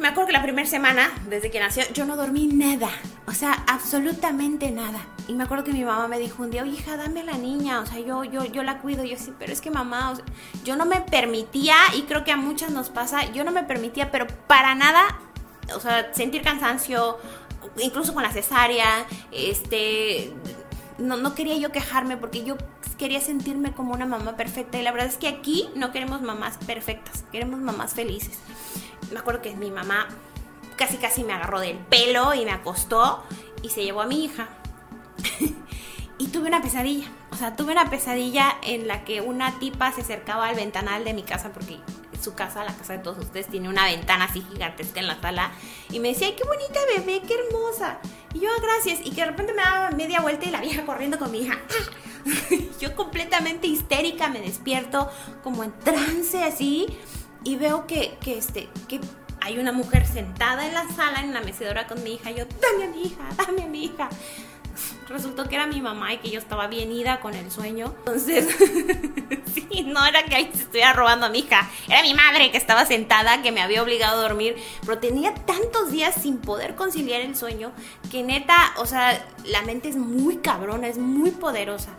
me 0.03 0.09
acuerdo 0.09 0.27
que 0.27 0.33
la 0.33 0.43
primera 0.43 0.69
semana, 0.69 1.13
desde 1.29 1.49
que 1.49 1.61
nació, 1.61 1.85
yo 1.95 2.05
no 2.05 2.17
dormí 2.17 2.49
nada. 2.49 2.91
O 3.27 3.33
sea, 3.33 3.65
absolutamente 3.69 4.73
nada. 4.73 4.99
Y 5.29 5.35
me 5.35 5.45
acuerdo 5.45 5.63
que 5.63 5.73
mi 5.73 5.85
mamá 5.85 6.09
me 6.09 6.19
dijo 6.19 6.43
un 6.43 6.51
día, 6.51 6.65
oye, 6.65 6.73
hija, 6.73 6.97
dame 6.97 7.23
la 7.23 7.39
niña. 7.39 7.79
O 7.81 7.87
sea, 7.87 8.01
yo, 8.01 8.25
yo, 8.25 8.45
yo 8.45 8.65
la 8.65 8.79
cuido. 8.79 9.05
yo 9.05 9.17
sí, 9.17 9.33
pero 9.39 9.53
es 9.53 9.61
que 9.61 9.71
mamá, 9.71 10.15
yo 10.65 10.75
no 10.75 10.87
me 10.87 11.01
permitía, 11.03 11.77
y 11.97 12.03
creo 12.03 12.25
que 12.25 12.33
a 12.33 12.37
muchas 12.37 12.73
nos 12.73 12.91
pasa, 12.91 13.31
yo 13.31 13.45
no 13.45 13.53
me 13.53 13.63
permitía, 13.63 14.11
pero 14.11 14.27
para 14.49 14.75
nada, 14.75 15.21
o 15.75 15.79
sea, 15.79 16.13
sentir 16.13 16.43
cansancio, 16.43 17.19
incluso 17.79 18.13
con 18.13 18.25
la 18.25 18.33
cesárea, 18.33 19.07
este, 19.31 20.33
no, 20.99 21.17
no 21.17 21.37
quería 21.37 21.57
yo 21.59 21.71
quejarme 21.71 22.17
porque 22.17 22.43
yo 22.43 22.57
quería 22.99 23.21
sentirme 23.21 23.73
como 23.73 23.95
una 23.95 24.07
mamá 24.07 24.35
perfecta. 24.37 24.81
Y 24.81 24.83
la 24.83 24.91
verdad 24.91 25.07
es 25.07 25.17
que 25.17 25.29
aquí 25.29 25.69
no 25.77 25.93
queremos 25.93 26.23
mamás 26.23 26.59
perfectas, 26.67 27.25
queremos 27.31 27.61
mamás 27.61 27.95
felices 27.95 28.41
me 29.13 29.21
acuerdo 29.21 29.43
que 29.43 29.55
mi 29.55 29.71
mamá 29.71 30.09
casi 30.77 30.97
casi 30.97 31.25
me 31.25 31.33
agarró 31.33 31.61
del 31.61 31.77
pelo 31.77 32.35
y 32.35 32.45
me 32.45 32.51
acostó 32.51 33.23
y 33.63 33.69
se 33.69 33.85
llevó 33.85 34.03
a 34.03 34.07
mi 34.07 34.25
hija. 34.25 34.49
y 36.19 36.29
tuve 36.29 36.49
una 36.49 36.63
pesadilla. 36.63 37.07
O 37.31 37.37
sea, 37.37 37.57
tuve 37.57 37.73
una 37.73 37.89
pesadilla 37.89 38.57
en 38.63 38.89
la 38.89 39.05
que 39.05 39.21
una 39.21 39.59
tipa 39.59 39.93
se 39.93 40.03
acercaba 40.03 40.49
al 40.49 40.57
ventanal 40.57 41.05
de 41.05 41.15
mi 41.15 41.23
casa 41.23 41.53
porque 41.53 41.79
su 42.21 42.35
casa, 42.35 42.65
la 42.65 42.75
casa 42.75 42.95
de 42.95 42.99
todos 43.01 43.19
ustedes, 43.19 43.49
tiene 43.49 43.69
una 43.69 43.85
ventana 43.87 44.25
así 44.25 44.43
gigantesca 44.43 45.01
en 45.01 45.07
la 45.07 45.21
sala. 45.21 45.53
Y 45.91 46.01
me 46.01 46.09
decía, 46.09 46.35
qué 46.37 46.45
bonita 46.45 46.81
bebé, 46.97 47.23
qué 47.27 47.35
hermosa. 47.35 47.99
Y 48.35 48.41
yo, 48.41 48.49
gracias. 48.61 49.01
Y 49.05 49.11
que 49.11 49.23
de 49.23 49.27
repente 49.29 49.53
me 49.55 49.63
daba 49.63 49.91
media 49.91 50.21
vuelta 50.21 50.47
y 50.47 50.51
la 50.51 50.61
vieja 50.61 50.85
corriendo 50.85 51.19
con 51.19 51.31
mi 51.31 51.41
hija. 51.41 51.59
yo 52.81 52.95
completamente 52.95 53.67
histérica 53.67 54.29
me 54.29 54.41
despierto, 54.41 55.11
como 55.43 55.65
en 55.65 55.73
trance 55.81 56.43
así 56.45 56.87
y 57.45 57.57
veo 57.57 57.87
que, 57.87 58.17
que, 58.21 58.39
este, 58.39 58.69
que 58.89 59.01
hay 59.41 59.59
una 59.59 59.73
mujer 59.73 60.07
sentada 60.07 60.67
en 60.67 60.75
la 60.75 60.89
sala, 60.89 61.21
en 61.21 61.35
la 61.35 61.41
mecedora 61.41 61.87
con 61.87 62.03
mi 62.05 62.15
hija. 62.15 62.31
yo, 62.31 62.45
dame 62.61 62.85
a 62.85 62.89
mi 62.89 63.03
hija, 63.03 63.23
dame 63.37 63.63
a 63.65 63.67
mi 63.67 63.85
hija. 63.85 64.09
Resultó 65.09 65.49
que 65.49 65.57
era 65.57 65.67
mi 65.67 65.83
mamá 65.83 66.15
y 66.15 66.19
que 66.19 66.31
yo 66.31 66.39
estaba 66.39 66.69
bien 66.69 66.93
ida 66.93 67.21
con 67.21 67.35
el 67.35 67.51
sueño. 67.51 67.93
Entonces, 67.99 68.49
sí, 69.55 69.83
no 69.83 70.07
era 70.07 70.25
que 70.25 70.37
alguien 70.37 70.55
se 70.55 70.63
estuviera 70.63 70.93
robando 70.93 71.27
a 71.27 71.29
mi 71.29 71.41
hija. 71.41 71.69
Era 71.89 72.03
mi 72.03 72.15
madre 72.15 72.51
que 72.53 72.57
estaba 72.57 72.87
sentada, 72.87 73.43
que 73.43 73.51
me 73.51 73.61
había 73.61 73.83
obligado 73.83 74.21
a 74.21 74.23
dormir. 74.23 74.57
Pero 74.87 74.99
tenía 74.99 75.35
tantos 75.35 75.91
días 75.91 76.15
sin 76.15 76.39
poder 76.39 76.77
conciliar 76.77 77.21
el 77.21 77.37
sueño 77.37 77.73
que 78.11 78.23
neta, 78.23 78.73
o 78.77 78.87
sea, 78.87 79.27
la 79.45 79.63
mente 79.63 79.89
es 79.89 79.97
muy 79.97 80.37
cabrona, 80.37 80.87
es 80.87 80.99
muy 80.99 81.33
poderosa. 81.33 81.91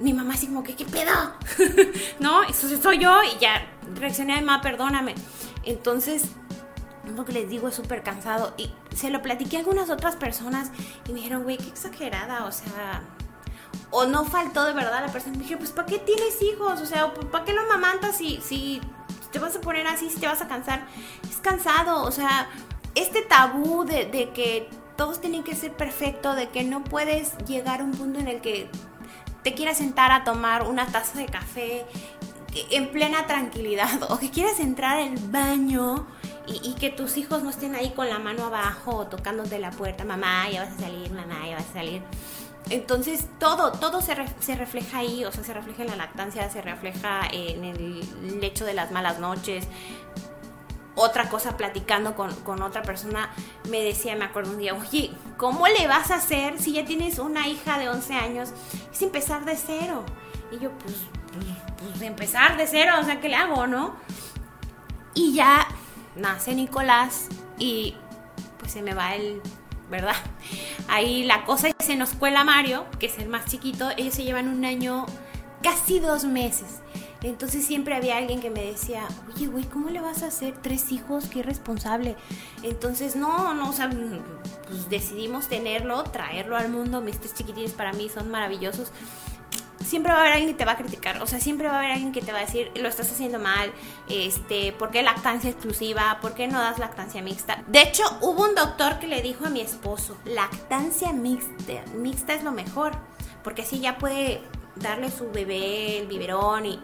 Mi 0.00 0.12
mamá 0.12 0.34
así 0.34 0.46
como 0.46 0.64
¿qué 0.64 0.74
pedo? 0.74 1.34
no, 2.18 2.42
eso 2.42 2.68
soy 2.82 2.98
yo 2.98 3.22
y 3.22 3.38
ya 3.38 3.64
reaccioné, 3.96 4.34
ay, 4.34 4.42
mamá, 4.42 4.62
perdóname. 4.62 5.14
Entonces, 5.64 6.24
lo 7.16 7.24
que 7.24 7.32
les 7.32 7.48
digo 7.48 7.68
es 7.68 7.74
súper 7.74 8.02
cansado. 8.02 8.54
Y 8.56 8.70
se 8.94 9.10
lo 9.10 9.22
platiqué 9.22 9.56
a 9.56 9.60
algunas 9.60 9.90
otras 9.90 10.16
personas 10.16 10.70
y 11.08 11.12
me 11.12 11.18
dijeron, 11.18 11.42
güey, 11.42 11.56
qué 11.56 11.68
exagerada, 11.68 12.44
o 12.44 12.52
sea... 12.52 13.02
O 13.92 14.06
no 14.06 14.24
faltó 14.24 14.64
de 14.64 14.72
verdad 14.72 15.04
la 15.04 15.12
persona. 15.12 15.36
Me 15.36 15.42
dije, 15.42 15.56
pues, 15.56 15.70
¿para 15.70 15.86
qué 15.86 15.98
tienes 15.98 16.40
hijos? 16.42 16.80
O 16.80 16.86
sea, 16.86 17.12
¿para 17.12 17.44
qué 17.44 17.52
lo 17.52 17.66
mamantas 17.66 18.16
si, 18.16 18.40
si 18.40 18.80
te 19.32 19.38
vas 19.38 19.56
a 19.56 19.60
poner 19.60 19.86
así, 19.86 20.10
si 20.10 20.20
te 20.20 20.26
vas 20.26 20.40
a 20.42 20.48
cansar? 20.48 20.86
Es 21.28 21.38
cansado, 21.38 22.02
o 22.04 22.10
sea, 22.12 22.48
este 22.94 23.22
tabú 23.22 23.84
de, 23.84 24.06
de 24.06 24.30
que 24.30 24.68
todos 24.96 25.20
tienen 25.20 25.42
que 25.42 25.56
ser 25.56 25.72
perfecto, 25.72 26.34
de 26.34 26.50
que 26.50 26.62
no 26.62 26.84
puedes 26.84 27.36
llegar 27.46 27.80
a 27.80 27.84
un 27.84 27.92
punto 27.92 28.20
en 28.20 28.28
el 28.28 28.40
que 28.40 28.68
te 29.42 29.54
quieras 29.54 29.78
sentar 29.78 30.12
a 30.12 30.24
tomar 30.24 30.68
una 30.68 30.86
taza 30.86 31.18
de 31.18 31.26
café 31.26 31.86
en 32.70 32.90
plena 32.90 33.26
tranquilidad 33.26 34.02
o 34.10 34.18
que 34.18 34.30
quieras 34.30 34.60
entrar 34.60 34.98
al 34.98 35.16
baño 35.18 36.06
y, 36.46 36.74
que 36.74 36.90
tus 36.90 37.16
hijos 37.16 37.44
no 37.44 37.50
estén 37.50 37.76
ahí 37.76 37.90
con 37.90 38.08
la 38.08 38.18
mano 38.18 38.46
abajo 38.46 38.96
o 38.96 39.06
tocándote 39.06 39.58
la 39.60 39.70
puerta, 39.70 40.04
mamá, 40.04 40.48
ya 40.50 40.64
vas 40.64 40.74
a 40.74 40.80
salir, 40.80 41.12
mamá, 41.12 41.46
ya 41.46 41.56
vas 41.56 41.68
a 41.70 41.72
salir. 41.74 42.02
Entonces 42.70 43.26
todo, 43.38 43.72
todo 43.72 44.00
se, 44.00 44.16
se, 44.40 44.56
refleja 44.56 44.98
ahí, 44.98 45.24
o 45.24 45.30
sea, 45.30 45.44
se 45.44 45.54
refleja 45.54 45.82
en 45.82 45.90
la 45.90 45.96
lactancia, 45.96 46.50
se 46.50 46.60
refleja 46.60 47.22
en 47.32 47.64
el 47.64 48.40
lecho 48.40 48.64
de 48.64 48.74
las 48.74 48.90
malas 48.90 49.20
noches. 49.20 49.68
Otra 50.96 51.28
cosa, 51.28 51.56
platicando 51.56 52.16
con, 52.16 52.34
con 52.36 52.62
otra 52.62 52.82
persona, 52.82 53.30
me 53.68 53.82
decía, 53.82 54.16
me 54.16 54.24
acuerdo 54.24 54.52
un 54.52 54.58
día, 54.58 54.74
oye, 54.74 55.12
¿cómo 55.36 55.68
le 55.68 55.86
vas 55.86 56.10
a 56.10 56.16
hacer 56.16 56.60
si 56.60 56.72
ya 56.72 56.84
tienes 56.84 57.18
una 57.18 57.46
hija 57.46 57.78
de 57.78 57.88
11 57.88 58.14
años? 58.14 58.50
Es 58.92 59.02
empezar 59.02 59.44
de 59.44 59.56
cero. 59.56 60.04
Y 60.50 60.58
yo, 60.58 60.70
pues, 60.78 60.96
pues, 61.78 62.02
empezar 62.02 62.56
de 62.56 62.66
cero, 62.66 62.94
o 63.00 63.04
sea, 63.04 63.20
¿qué 63.20 63.28
le 63.28 63.36
hago, 63.36 63.66
no? 63.66 63.96
Y 65.14 65.34
ya 65.34 65.66
nace 66.16 66.54
Nicolás 66.54 67.28
y 67.58 67.94
pues 68.58 68.72
se 68.72 68.82
me 68.82 68.94
va 68.94 69.14
el, 69.14 69.40
¿verdad? 69.90 70.16
Ahí 70.88 71.24
la 71.24 71.44
cosa 71.44 71.68
es 71.68 71.74
se 71.78 71.96
nos 71.96 72.10
cuela 72.10 72.44
Mario, 72.44 72.86
que 72.98 73.06
es 73.06 73.18
el 73.18 73.28
más 73.28 73.46
chiquito, 73.46 73.90
ellos 73.96 74.14
se 74.14 74.24
llevan 74.24 74.48
un 74.48 74.64
año, 74.64 75.06
casi 75.62 76.00
dos 76.00 76.24
meses. 76.24 76.80
Entonces 77.22 77.66
siempre 77.66 77.94
había 77.94 78.16
alguien 78.16 78.40
que 78.40 78.48
me 78.48 78.64
decía, 78.64 79.06
oye, 79.34 79.46
güey, 79.46 79.64
¿cómo 79.64 79.90
le 79.90 80.00
vas 80.00 80.22
a 80.22 80.28
hacer 80.28 80.54
tres 80.62 80.90
hijos? 80.90 81.26
Qué 81.26 81.40
irresponsable. 81.40 82.16
Entonces, 82.62 83.14
no, 83.14 83.52
no, 83.52 83.68
o 83.68 83.72
sea, 83.74 83.90
pues 83.90 84.88
decidimos 84.88 85.46
tenerlo, 85.46 86.02
traerlo 86.04 86.56
al 86.56 86.70
mundo. 86.70 87.02
Mis 87.02 87.18
tres 87.18 87.34
chiquitines 87.34 87.72
para 87.72 87.92
mí 87.92 88.08
son 88.08 88.30
maravillosos 88.30 88.90
siempre 89.84 90.12
va 90.12 90.18
a 90.18 90.20
haber 90.22 90.32
alguien 90.34 90.52
que 90.52 90.58
te 90.58 90.64
va 90.64 90.72
a 90.72 90.76
criticar, 90.76 91.22
o 91.22 91.26
sea, 91.26 91.40
siempre 91.40 91.68
va 91.68 91.76
a 91.76 91.78
haber 91.78 91.92
alguien 91.92 92.12
que 92.12 92.20
te 92.20 92.32
va 92.32 92.38
a 92.38 92.42
decir, 92.42 92.70
lo 92.76 92.88
estás 92.88 93.10
haciendo 93.10 93.38
mal, 93.38 93.72
este, 94.08 94.72
¿por 94.72 94.90
qué 94.90 95.02
lactancia 95.02 95.50
exclusiva? 95.50 96.18
¿Por 96.20 96.34
qué 96.34 96.46
no 96.46 96.60
das 96.60 96.78
lactancia 96.78 97.22
mixta? 97.22 97.62
De 97.66 97.82
hecho, 97.82 98.02
hubo 98.20 98.44
un 98.44 98.54
doctor 98.54 98.98
que 98.98 99.06
le 99.06 99.22
dijo 99.22 99.46
a 99.46 99.50
mi 99.50 99.60
esposo, 99.60 100.16
lactancia 100.24 101.12
mixta, 101.12 102.34
es 102.34 102.44
lo 102.44 102.52
mejor, 102.52 102.92
porque 103.42 103.62
así 103.62 103.80
ya 103.80 103.98
puede 103.98 104.42
darle 104.76 105.10
su 105.10 105.30
bebé 105.30 105.98
el 105.98 106.06
biberón 106.06 106.66
y 106.66 106.80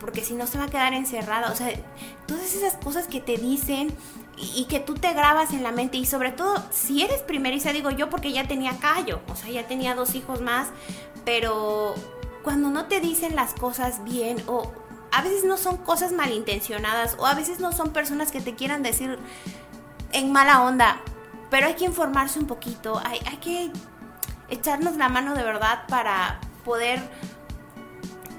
porque 0.00 0.24
si 0.24 0.34
no 0.34 0.46
se 0.46 0.58
va 0.58 0.64
a 0.64 0.68
quedar 0.68 0.94
encerrada, 0.94 1.52
o 1.52 1.54
sea, 1.54 1.68
todas 2.26 2.54
esas 2.54 2.74
cosas 2.74 3.06
que 3.06 3.20
te 3.20 3.36
dicen 3.36 3.94
y, 4.36 4.64
que 4.64 4.80
tú 4.80 4.94
te 4.94 5.12
grabas 5.12 5.52
en 5.52 5.62
la 5.62 5.72
mente 5.72 5.98
y 5.98 6.06
sobre 6.06 6.32
todo 6.32 6.62
si 6.70 7.02
eres 7.02 7.20
primeriza, 7.20 7.72
digo 7.72 7.90
yo 7.90 8.10
porque 8.10 8.32
ya 8.32 8.48
tenía 8.48 8.78
callo, 8.78 9.20
o 9.28 9.36
sea, 9.36 9.50
ya 9.50 9.66
tenía 9.66 9.94
dos 9.94 10.14
hijos 10.14 10.40
más, 10.40 10.68
pero 11.24 11.94
cuando 12.42 12.70
no 12.70 12.86
te 12.86 13.00
dicen 13.00 13.36
las 13.36 13.54
cosas 13.54 14.02
bien 14.04 14.42
o 14.46 14.72
a 15.12 15.22
veces 15.22 15.44
no 15.44 15.56
son 15.56 15.76
cosas 15.76 16.12
malintencionadas 16.12 17.16
o 17.18 17.26
a 17.26 17.34
veces 17.34 17.60
no 17.60 17.72
son 17.72 17.90
personas 17.90 18.32
que 18.32 18.40
te 18.40 18.54
quieran 18.54 18.82
decir 18.82 19.18
en 20.12 20.32
mala 20.32 20.62
onda, 20.62 21.00
pero 21.50 21.66
hay 21.66 21.74
que 21.74 21.84
informarse 21.84 22.38
un 22.38 22.46
poquito, 22.46 23.00
hay, 23.04 23.20
hay 23.26 23.36
que 23.36 23.70
echarnos 24.48 24.96
la 24.96 25.08
mano 25.08 25.34
de 25.34 25.42
verdad 25.42 25.84
para 25.88 26.40
poder 26.64 27.00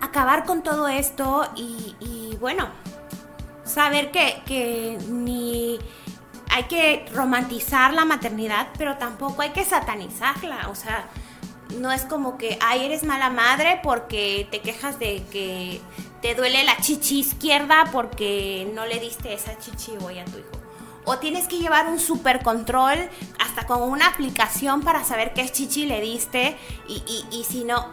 acabar 0.02 0.46
con 0.46 0.64
todo 0.64 0.88
esto 0.88 1.48
y, 1.56 1.96
y 2.00 2.36
bueno, 2.40 2.68
saber 3.74 4.12
que, 4.12 4.42
que 4.46 4.98
ni 5.10 5.80
hay 6.50 6.64
que 6.66 7.06
romantizar 7.14 7.94
la 7.94 8.06
maternidad, 8.06 8.68
pero 8.78 8.98
tampoco 8.98 9.42
hay 9.42 9.50
que 9.50 9.66
satanizarla, 9.66 10.70
o 10.70 10.76
sea, 10.76 11.08
no 11.80 11.92
es 11.92 12.04
como 12.04 12.38
que, 12.38 12.58
ay, 12.62 12.86
eres 12.86 13.04
mala 13.04 13.30
madre 13.30 13.80
porque 13.82 14.48
te 14.52 14.62
quejas 14.62 15.00
de 15.00 15.24
que 15.32 15.82
te 16.22 16.36
duele 16.36 16.64
la 16.64 16.78
chichi 16.78 17.20
izquierda 17.20 17.86
porque 17.92 18.72
no 18.76 18.86
le 18.86 19.00
diste 19.00 19.34
esa 19.34 19.58
chichi 19.58 19.94
hoy 20.02 20.20
a 20.20 20.26
tu 20.26 20.38
hijo. 20.38 20.52
O 21.06 21.18
tienes 21.18 21.48
que 21.48 21.58
llevar 21.58 21.88
un 21.88 22.00
super 22.00 22.44
control 22.44 22.98
hasta 23.40 23.66
con 23.66 23.82
una 23.82 24.08
aplicación 24.08 24.82
para 24.82 25.04
saber 25.04 25.34
qué 25.34 25.50
chichi 25.50 25.86
le 25.86 26.00
diste 26.00 26.56
y, 26.88 27.04
y, 27.08 27.40
y 27.40 27.44
si 27.44 27.64
no, 27.64 27.88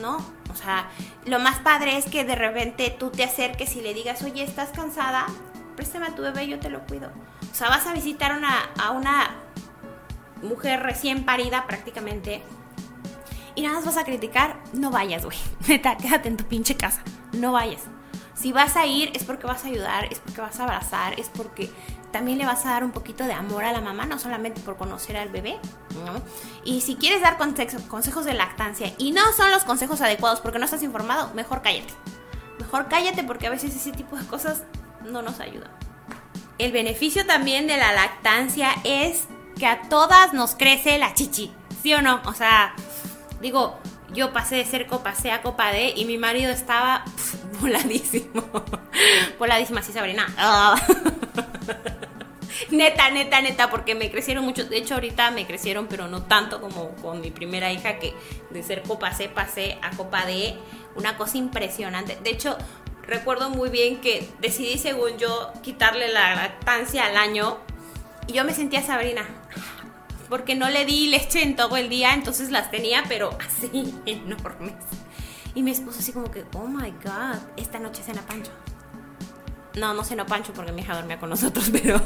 no. 0.00 0.37
O 0.50 0.56
sea, 0.56 0.88
lo 1.24 1.38
más 1.38 1.58
padre 1.60 1.96
es 1.98 2.06
que 2.06 2.24
de 2.24 2.34
repente 2.34 2.94
tú 2.98 3.10
te 3.10 3.24
acerques 3.24 3.76
y 3.76 3.80
le 3.80 3.94
digas, 3.94 4.22
oye, 4.22 4.42
¿estás 4.42 4.70
cansada? 4.70 5.26
Préstame 5.76 6.06
a 6.06 6.14
tu 6.14 6.22
bebé, 6.22 6.48
yo 6.48 6.58
te 6.58 6.70
lo 6.70 6.80
cuido. 6.86 7.10
O 7.50 7.54
sea, 7.54 7.68
vas 7.68 7.86
a 7.86 7.92
visitar 7.92 8.36
una, 8.36 8.70
a 8.80 8.90
una 8.90 9.30
mujer 10.42 10.82
recién 10.82 11.24
parida 11.24 11.66
prácticamente 11.66 12.42
y 13.58 13.62
nada 13.62 13.74
más 13.74 13.86
vas 13.86 13.96
a 13.96 14.04
criticar, 14.04 14.56
no 14.72 14.92
vayas, 14.92 15.24
güey. 15.24 15.36
Neta, 15.66 15.96
quédate 15.96 16.28
en 16.28 16.36
tu 16.36 16.44
pinche 16.44 16.76
casa. 16.76 17.02
No 17.32 17.50
vayas. 17.50 17.82
Si 18.34 18.52
vas 18.52 18.76
a 18.76 18.86
ir 18.86 19.10
es 19.14 19.24
porque 19.24 19.48
vas 19.48 19.64
a 19.64 19.66
ayudar, 19.66 20.04
es 20.12 20.20
porque 20.20 20.40
vas 20.40 20.60
a 20.60 20.62
abrazar, 20.62 21.18
es 21.18 21.28
porque 21.28 21.68
también 22.12 22.38
le 22.38 22.46
vas 22.46 22.64
a 22.64 22.70
dar 22.70 22.84
un 22.84 22.90
poquito 22.92 23.24
de 23.24 23.32
amor 23.32 23.64
a 23.64 23.72
la 23.72 23.80
mamá, 23.80 24.06
no 24.06 24.18
solamente 24.18 24.60
por 24.60 24.76
conocer 24.76 25.16
al 25.16 25.28
bebé. 25.28 25.58
Y 26.64 26.80
si 26.80 26.96
quieres 26.96 27.20
dar 27.20 27.36
consejos 27.36 28.24
de 28.24 28.34
lactancia 28.34 28.92
y 28.98 29.12
no 29.12 29.32
son 29.32 29.50
los 29.50 29.64
consejos 29.64 30.00
adecuados 30.00 30.40
porque 30.40 30.58
no 30.58 30.64
estás 30.64 30.82
informado, 30.82 31.32
mejor 31.34 31.62
cállate. 31.62 31.92
Mejor 32.58 32.88
cállate 32.88 33.24
porque 33.24 33.46
a 33.46 33.50
veces 33.50 33.74
ese 33.74 33.92
tipo 33.92 34.16
de 34.16 34.26
cosas 34.26 34.62
no 35.04 35.22
nos 35.22 35.40
ayudan. 35.40 35.70
El 36.58 36.72
beneficio 36.72 37.24
también 37.26 37.66
de 37.66 37.76
la 37.76 37.92
lactancia 37.92 38.70
es 38.84 39.24
que 39.56 39.66
a 39.66 39.82
todas 39.88 40.32
nos 40.32 40.54
crece 40.54 40.98
la 40.98 41.14
chichi, 41.14 41.52
¿sí 41.82 41.94
o 41.94 42.02
no? 42.02 42.20
O 42.24 42.32
sea, 42.34 42.74
digo, 43.40 43.78
yo 44.12 44.32
pasé 44.32 44.56
de 44.56 44.64
ser 44.64 44.86
copa 44.86 45.14
C 45.14 45.30
a 45.30 45.42
copa 45.42 45.70
D 45.70 45.92
y 45.94 46.04
mi 46.04 46.18
marido 46.18 46.50
estaba 46.50 47.04
voladísimo. 47.60 48.42
voladísima, 49.38 49.82
sí, 49.82 49.92
Sabrina. 49.92 50.26
neta, 52.70 53.10
neta, 53.10 53.40
neta, 53.40 53.70
porque 53.70 53.94
me 53.94 54.10
crecieron 54.10 54.44
mucho. 54.44 54.64
De 54.64 54.78
hecho, 54.78 54.94
ahorita 54.94 55.30
me 55.30 55.46
crecieron, 55.46 55.86
pero 55.86 56.08
no 56.08 56.22
tanto 56.22 56.60
como 56.60 56.90
con 56.96 57.20
mi 57.20 57.30
primera 57.30 57.72
hija, 57.72 57.98
que 57.98 58.14
de 58.50 58.62
ser 58.62 58.82
copa 58.82 59.12
C 59.12 59.28
pasé 59.28 59.78
a 59.82 59.90
copa 59.90 60.26
D. 60.26 60.56
Una 60.94 61.16
cosa 61.16 61.38
impresionante. 61.38 62.18
De 62.22 62.30
hecho, 62.30 62.56
recuerdo 63.02 63.50
muy 63.50 63.70
bien 63.70 64.00
que 64.00 64.28
decidí, 64.40 64.78
según 64.78 65.18
yo, 65.18 65.52
quitarle 65.62 66.12
la 66.12 66.34
lactancia 66.34 67.06
al 67.06 67.16
año. 67.16 67.58
Y 68.26 68.34
yo 68.34 68.44
me 68.44 68.52
sentía 68.52 68.82
Sabrina 68.82 69.26
porque 70.28 70.54
no 70.54 70.68
le 70.68 70.84
di 70.84 71.08
leche 71.08 71.42
en 71.42 71.56
todo 71.56 71.76
el 71.76 71.88
día, 71.88 72.14
entonces 72.14 72.50
las 72.50 72.70
tenía, 72.70 73.04
pero 73.08 73.36
así 73.46 73.94
enormes. 74.06 74.74
Y 75.54 75.62
mi 75.62 75.70
esposo 75.70 75.98
así 76.00 76.12
como 76.12 76.30
que, 76.30 76.44
oh 76.54 76.66
my 76.66 76.90
god, 77.02 77.38
esta 77.56 77.78
noche 77.78 78.02
cena 78.02 78.22
Pancho. 78.22 78.52
No, 79.74 79.94
no 79.94 80.02
cena 80.02 80.26
Pancho 80.26 80.52
porque 80.52 80.72
mi 80.72 80.82
hija 80.82 80.94
dormía 80.94 81.18
con 81.18 81.30
nosotros, 81.30 81.70
pero. 81.72 82.00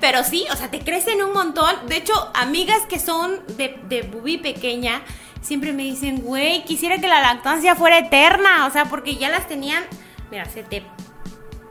pero 0.00 0.24
sí, 0.24 0.46
o 0.50 0.56
sea, 0.56 0.70
te 0.70 0.80
crecen 0.80 1.22
un 1.22 1.32
montón. 1.32 1.74
De 1.88 1.96
hecho, 1.96 2.14
amigas 2.34 2.82
que 2.88 2.98
son 2.98 3.40
de, 3.56 3.80
de 3.88 4.02
bubí 4.02 4.38
pequeña 4.38 5.02
siempre 5.42 5.72
me 5.72 5.84
dicen, 5.84 6.22
güey, 6.22 6.64
quisiera 6.64 6.98
que 6.98 7.08
la 7.08 7.20
lactancia 7.20 7.74
fuera 7.76 7.98
eterna. 7.98 8.66
O 8.66 8.70
sea, 8.70 8.86
porque 8.86 9.16
ya 9.16 9.28
las 9.28 9.48
tenían. 9.48 9.84
Mira, 10.30 10.44
se 10.46 10.62
te 10.62 10.82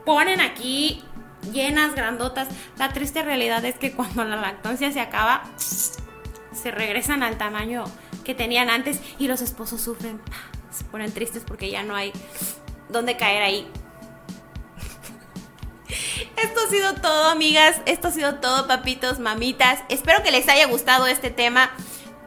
ponen 0.04 0.40
aquí 0.40 1.02
llenas, 1.52 1.94
grandotas. 1.94 2.48
La 2.78 2.92
triste 2.92 3.22
realidad 3.22 3.64
es 3.64 3.76
que 3.76 3.92
cuando 3.92 4.24
la 4.24 4.36
lactancia 4.36 4.90
se 4.92 5.00
acaba, 5.00 5.42
se 5.56 6.70
regresan 6.70 7.22
al 7.22 7.36
tamaño 7.36 7.84
que 8.24 8.34
tenían 8.34 8.70
antes 8.70 9.00
y 9.18 9.28
los 9.28 9.40
esposos 9.40 9.80
sufren. 9.80 10.20
Se 10.70 10.84
ponen 10.84 11.12
tristes 11.12 11.42
porque 11.46 11.70
ya 11.70 11.82
no 11.82 11.94
hay 11.94 12.12
dónde 12.88 13.16
caer 13.16 13.42
ahí. 13.42 13.68
Esto 16.36 16.60
ha 16.66 16.70
sido 16.70 16.94
todo, 16.94 17.30
amigas. 17.30 17.80
Esto 17.86 18.08
ha 18.08 18.10
sido 18.10 18.34
todo, 18.36 18.66
papitos, 18.66 19.18
mamitas. 19.18 19.80
Espero 19.88 20.22
que 20.22 20.30
les 20.30 20.48
haya 20.48 20.66
gustado 20.66 21.06
este 21.06 21.30
tema 21.30 21.70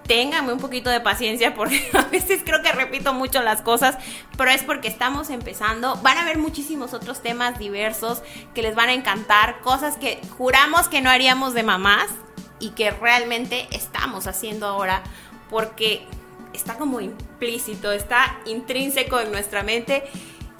ténganme 0.10 0.52
un 0.52 0.60
poquito 0.60 0.90
de 0.90 1.02
paciencia 1.02 1.54
porque 1.54 1.88
a 1.94 2.02
veces 2.02 2.42
creo 2.44 2.64
que 2.64 2.72
repito 2.72 3.14
mucho 3.14 3.44
las 3.44 3.62
cosas, 3.62 3.96
pero 4.36 4.50
es 4.50 4.64
porque 4.64 4.88
estamos 4.88 5.30
empezando. 5.30 5.98
Van 5.98 6.18
a 6.18 6.24
haber 6.24 6.40
muchísimos 6.40 6.96
otros 6.96 7.22
temas 7.22 7.60
diversos 7.60 8.24
que 8.56 8.64
les 8.64 8.74
van 8.74 8.90
a 8.90 8.94
encantar, 8.94 9.62
cosas 9.62 9.98
que 9.98 10.20
juramos 10.36 10.88
que 10.88 11.02
no 11.02 11.12
haríamos 11.12 11.54
de 11.54 11.62
mamás 11.62 12.08
y 12.60 12.72
que 12.72 12.90
realmente 12.90 13.68
estamos 13.72 14.26
haciendo 14.26 14.66
ahora 14.66 15.04
porque 15.52 16.08
está 16.54 16.76
como 16.80 17.02
implícito, 17.02 17.92
está 17.92 18.40
intrínseco 18.46 19.20
en 19.20 19.32
nuestra 19.32 19.62
mente 19.62 20.10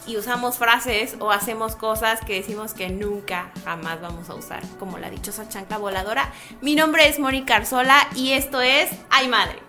y 0.10 0.18
usamos 0.18 0.58
frases 0.58 1.16
o 1.20 1.32
hacemos 1.32 1.76
cosas 1.76 2.20
que 2.22 2.34
decimos 2.34 2.74
que 2.74 2.90
nunca, 2.90 3.52
jamás 3.64 4.02
vamos 4.02 4.30
a 4.30 4.34
usar, 4.34 4.64
como 4.80 4.98
la 4.98 5.10
dichosa 5.10 5.48
chancla 5.48 5.78
voladora. 5.78 6.34
Mi 6.62 6.74
nombre 6.76 7.08
es 7.08 7.20
Mónica 7.20 7.58
Arzola 7.58 8.08
y 8.16 8.32
esto 8.32 8.60
es 8.60 8.90
Ay 9.12 9.28
Madre. 9.28 9.60